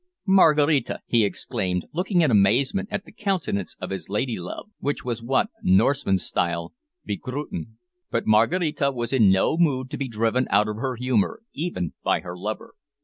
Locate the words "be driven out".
9.99-10.67